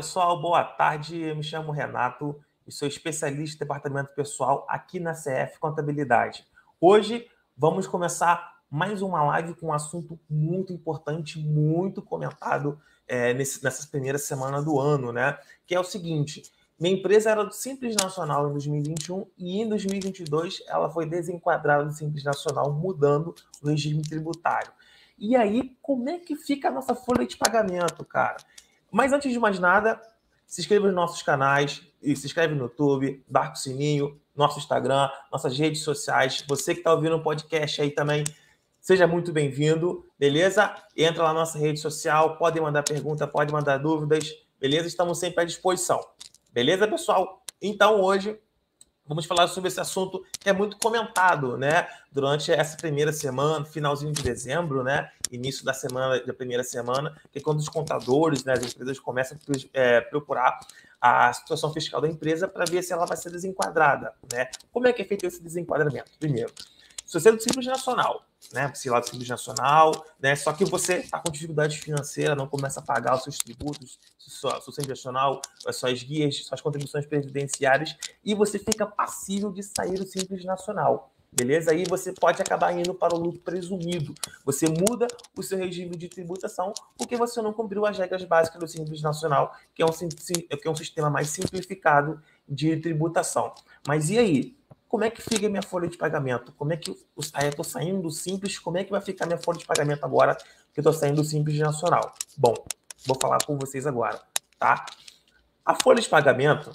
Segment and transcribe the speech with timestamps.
[0.00, 1.20] pessoal, boa tarde.
[1.20, 2.34] Eu me chamo Renato
[2.66, 6.46] e sou especialista em departamento pessoal aqui na CF Contabilidade.
[6.80, 13.62] Hoje vamos começar mais uma live com um assunto muito importante, muito comentado é, nesse,
[13.62, 15.38] nessa primeira semana do ano, né?
[15.66, 20.62] Que é o seguinte: minha empresa era do Simples Nacional em 2021 e em 2022
[20.66, 24.72] ela foi desenquadrada do Simples Nacional, mudando o regime tributário.
[25.18, 28.38] E aí, como é que fica a nossa folha de pagamento, cara?
[28.90, 30.00] Mas antes de mais nada,
[30.46, 35.10] se inscreva nos nossos canais, e se inscreve no YouTube, marca o sininho, nosso Instagram,
[35.30, 36.44] nossas redes sociais.
[36.48, 38.24] Você que está ouvindo o podcast aí também,
[38.80, 40.74] seja muito bem-vindo, beleza?
[40.96, 44.88] Entra lá na nossa rede social, pode mandar pergunta, pode mandar dúvidas, beleza?
[44.88, 46.00] Estamos sempre à disposição.
[46.52, 47.42] Beleza, pessoal?
[47.60, 48.38] Então, hoje
[49.10, 51.88] vamos falar sobre esse assunto que é muito comentado, né?
[52.12, 55.10] Durante essa primeira semana, finalzinho de dezembro, né?
[55.32, 59.36] Início da semana, da primeira semana, que é quando os contadores, né, as empresas começam
[59.36, 60.60] a é, procurar
[61.00, 64.48] a situação fiscal da empresa para ver se ela vai ser desenquadrada, né?
[64.72, 66.12] Como é que é feito esse desenquadramento?
[66.20, 66.52] Primeiro,
[67.18, 68.72] você é do Simples Nacional, né?
[68.74, 70.36] Se lá do Simples Nacional, né?
[70.36, 74.60] Só que você está com dificuldade financeira, não começa a pagar os seus tributos, seu
[74.60, 80.06] Simples Nacional, as suas guias, suas contribuições previdenciárias, e você fica passível de sair do
[80.06, 81.12] Simples Nacional.
[81.32, 81.70] Beleza?
[81.70, 84.12] Aí você pode acabar indo para o lucro presumido.
[84.44, 88.66] Você muda o seu regime de tributação porque você não cumpriu as regras básicas do
[88.66, 93.54] Simples Nacional, que é um, que é um sistema mais simplificado de tributação.
[93.86, 94.59] Mas e aí?
[94.90, 96.52] Como é que fica minha folha de pagamento?
[96.54, 98.58] Como é que eu estou saindo do simples?
[98.58, 101.24] Como é que vai ficar minha folha de pagamento agora que eu estou saindo do
[101.24, 102.12] simples nacional?
[102.36, 102.54] Bom,
[103.06, 104.20] vou falar com vocês agora,
[104.58, 104.84] tá?
[105.64, 106.72] A folha de pagamento,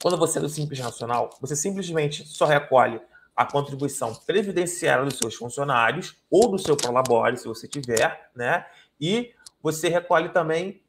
[0.00, 2.98] quando você é do simples nacional, você simplesmente só recolhe
[3.36, 8.64] a contribuição previdenciária dos seus funcionários ou do seu prolabore, se você tiver, né?
[8.98, 10.82] E você recolhe também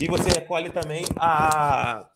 [0.00, 2.08] e você recolhe também a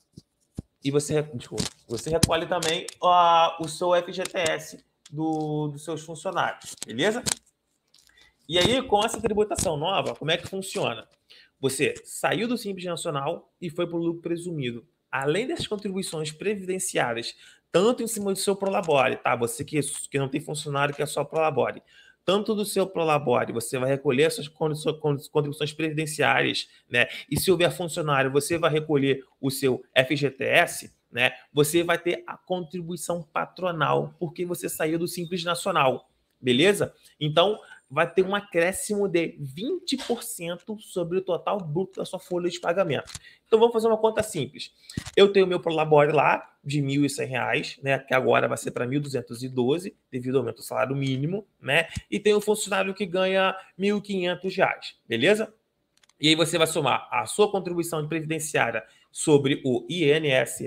[0.84, 7.22] e você, desculpa, você recolhe também uh, o seu FGTS do, dos seus funcionários, beleza?
[8.48, 11.08] E aí, com essa tributação nova, como é que funciona?
[11.60, 14.86] Você saiu do Simples Nacional e foi para o lucro presumido.
[15.10, 17.34] Além dessas contribuições previdenciárias,
[17.72, 19.34] tanto em cima do seu Prolabore, tá?
[19.36, 21.82] Você que, que não tem funcionário que é só Prolabore,
[22.26, 27.06] tanto do seu Prolabore, você vai recolher suas contribuições previdenciárias, né?
[27.30, 31.30] E se houver funcionário, você vai recolher o seu FGTS, né?
[31.52, 36.10] Você vai ter a contribuição patronal, porque você saiu do Simples Nacional,
[36.40, 36.92] beleza?
[37.20, 37.58] Então,
[37.90, 43.12] vai ter um acréscimo de 20% sobre o total bruto da sua folha de pagamento.
[43.46, 44.72] Então vamos fazer uma conta simples.
[45.16, 49.94] Eu tenho meu Prolabore lá de R$ 1.100, né, que agora vai ser para 1.212
[50.10, 51.86] devido ao aumento do salário mínimo, né?
[52.10, 54.68] E tem um funcionário que ganha R$ 1.500,
[55.08, 55.54] beleza?
[56.20, 58.82] E aí você vai somar a sua contribuição de previdenciária
[59.16, 60.60] sobre o INSS,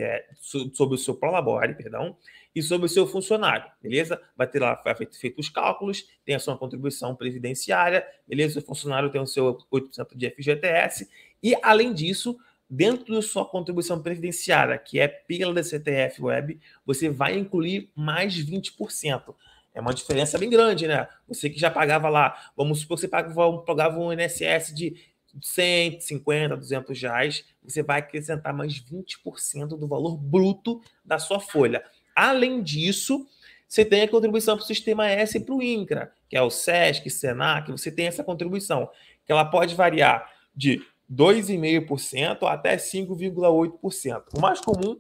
[0.74, 2.18] sobre o seu Prolabore, perdão,
[2.56, 4.20] e sobre o seu funcionário, beleza?
[4.36, 8.58] Vai ter lá, feito, feito os cálculos, tem a sua contribuição previdenciária, beleza?
[8.58, 11.08] O funcionário tem o seu 8% de FGTS,
[11.44, 17.38] e além disso, dentro da sua contribuição previdenciária, que é pela DCTF Web, você vai
[17.38, 19.36] incluir mais 20%.
[19.76, 21.08] É uma diferença bem grande, né?
[21.28, 24.96] Você que já pagava lá, vamos supor que você pagava, pagava um INSS de
[25.42, 31.84] 150, 200 reais, você vai acrescentar mais 20% do valor bruto da sua folha.
[32.16, 33.28] Além disso,
[33.68, 36.50] você tem a contribuição para o Sistema S e para o INCRA, que é o
[36.50, 38.90] SESC, SENAC, você tem essa contribuição,
[39.26, 40.82] que ela pode variar de
[41.12, 44.24] 2,5% até 5,8%.
[44.36, 45.00] O mais comum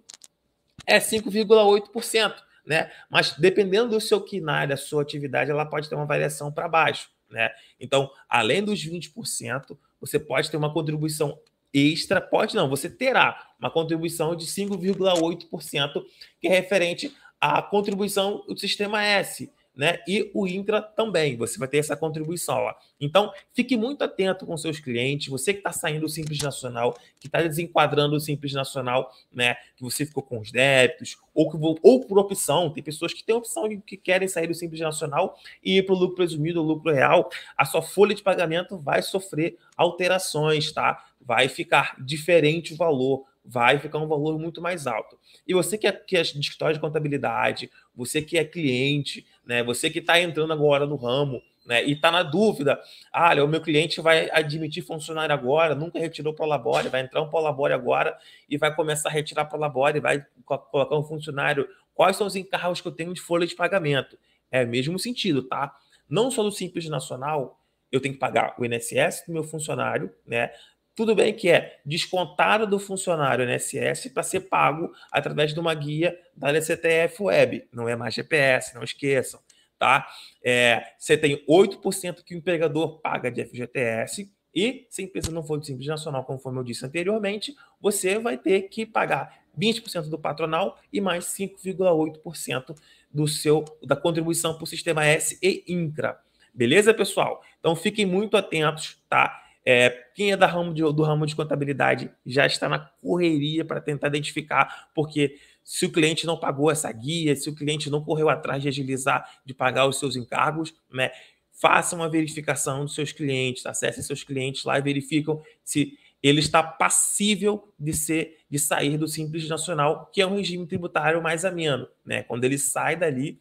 [0.85, 2.35] é 5,8%,
[2.65, 2.91] né?
[3.09, 7.09] Mas dependendo do seu KINAI, da sua atividade, ela pode ter uma variação para baixo,
[7.29, 7.49] né?
[7.79, 11.37] Então, além dos 20%, você pode ter uma contribuição
[11.73, 16.03] extra, pode não, você terá uma contribuição de 5,8%,
[16.41, 19.99] que é referente à contribuição do sistema S, né?
[20.05, 22.75] E o intra também, você vai ter essa contribuição lá.
[22.99, 27.27] Então, fique muito atento com seus clientes, você que está saindo do Simples Nacional, que
[27.27, 29.55] está desenquadrando o Simples Nacional, né?
[29.77, 33.33] Que você ficou com os débitos, ou, que, ou por opção, tem pessoas que têm
[33.33, 36.65] opção de que querem sair do Simples Nacional e ir para o lucro presumido, o
[36.65, 41.05] lucro real, a sua folha de pagamento vai sofrer alterações, tá?
[41.21, 45.17] Vai ficar diferente o valor, vai ficar um valor muito mais alto.
[45.47, 49.89] E você que é, que é de de contabilidade, você que é cliente, né, você
[49.89, 52.79] que está entrando agora no ramo, né, e está na dúvida,
[53.11, 57.21] ah, o meu cliente vai admitir funcionário agora, nunca retirou para o Labore, vai entrar
[57.21, 58.17] um para o Labore agora
[58.49, 61.67] e vai começar a retirar para o Labore, vai colocar um funcionário.
[61.93, 64.17] Quais são os encargos que eu tenho de folha de pagamento?
[64.51, 65.75] É mesmo sentido, tá?
[66.09, 67.59] Não só do Simples Nacional,
[67.91, 70.51] eu tenho que pagar o INSS do meu funcionário, né?
[70.99, 76.19] Tudo bem que é descontado do funcionário NSS para ser pago através de uma guia
[76.35, 77.69] da LCTF Web.
[77.71, 79.39] Não é mais GPS, não esqueçam.
[79.77, 80.05] Tá?
[80.43, 85.41] É, você tem 8% que o empregador paga de FGTS e se a empresa não
[85.41, 90.19] for de Simples Nacional, conforme eu disse anteriormente, você vai ter que pagar 20% do
[90.19, 92.75] patronal e mais 5,8%
[93.09, 96.19] do seu da contribuição para o sistema S e INCRA.
[96.53, 97.41] Beleza, pessoal?
[97.57, 99.45] Então fiquem muito atentos, tá?
[99.71, 103.79] É, quem é da ramo de, do ramo de contabilidade já está na correria para
[103.79, 108.29] tentar identificar, porque se o cliente não pagou essa guia, se o cliente não correu
[108.29, 111.11] atrás de agilizar, de pagar os seus encargos, né?
[111.51, 116.63] Faça uma verificação dos seus clientes, acesse seus clientes lá e verificam se ele está
[116.63, 121.87] passível de ser de sair do Simples Nacional, que é um regime tributário mais ameno,
[122.03, 122.23] né?
[122.23, 123.39] Quando ele sai dali,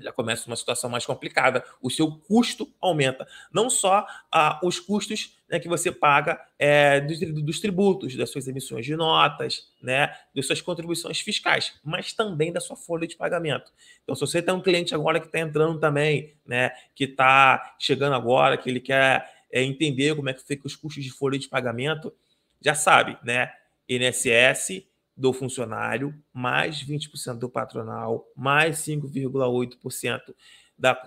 [0.00, 1.64] já começa uma situação mais complicada.
[1.80, 3.26] O seu custo aumenta.
[3.52, 8.46] Não só ah, os custos né, que você paga é, dos, dos, tributos, das suas
[8.46, 13.72] emissões de notas, né, das suas contribuições fiscais, mas também da sua folha de pagamento.
[14.02, 18.14] Então, se você tem um cliente agora que está entrando também, né, que está chegando
[18.14, 21.48] agora, que ele quer é, entender como é que fica os custos de folha de
[21.48, 22.12] pagamento,
[22.62, 23.52] já sabe, né?
[23.88, 24.84] INSS
[25.20, 30.20] do funcionário, mais 20% do patronal, mais 5,8%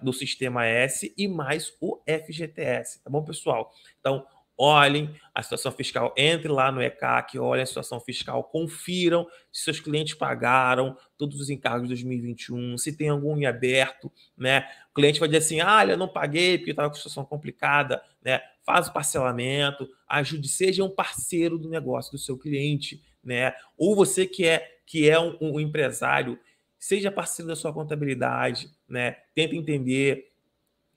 [0.03, 3.73] do sistema S e mais o FGTS, tá bom, pessoal?
[3.99, 4.23] Então,
[4.55, 9.79] olhem a situação fiscal, entre lá no ECAC, olhem a situação fiscal, confiram se seus
[9.79, 14.69] clientes pagaram todos os encargos de 2021, se tem algum em aberto, né?
[14.91, 18.41] O cliente vai dizer assim: ah, eu não paguei porque estava com situação complicada, né?
[18.63, 23.53] Faz o parcelamento, ajude, seja um parceiro do negócio do seu cliente, né?
[23.77, 26.37] Ou você que é que é um, um empresário,
[26.77, 29.17] seja parceiro da sua contabilidade, né?
[29.33, 30.31] Tenta entender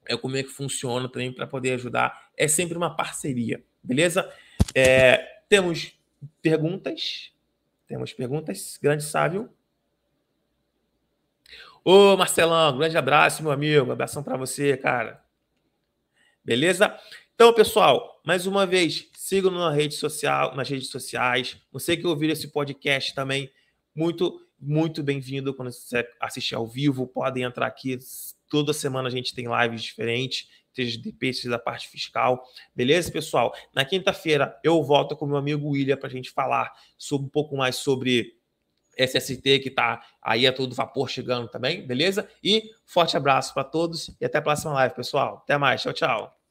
[0.04, 2.30] é, como é que funciona também para poder ajudar.
[2.36, 4.30] É sempre uma parceria, beleza?
[4.74, 5.96] É, temos
[6.42, 7.32] perguntas.
[7.86, 8.78] Temos perguntas.
[8.82, 9.48] Grande sábio.
[11.84, 13.92] Ô, Marcelão, grande abraço, meu amigo.
[13.92, 15.24] Abração para você, cara.
[16.44, 16.98] Beleza?
[17.34, 21.56] Então, pessoal, mais uma vez, sigam na rede social, nas redes sociais.
[21.72, 23.50] Você que ouvir esse podcast também,
[23.92, 27.08] muito, muito bem-vindo quando você assistir ao vivo.
[27.08, 27.98] Podem entrar aqui
[28.48, 32.44] Toda semana a gente tem lives diferentes, seja de peixes da parte fiscal.
[32.72, 33.52] Beleza, pessoal?
[33.74, 37.56] Na quinta-feira eu volto com meu amigo William para a gente falar sobre um pouco
[37.56, 38.36] mais sobre
[38.96, 42.28] SST que está aí a todo vapor chegando também, beleza?
[42.40, 45.38] E forte abraço para todos e até a próxima live, pessoal.
[45.42, 45.82] Até mais.
[45.82, 46.45] Tchau, tchau.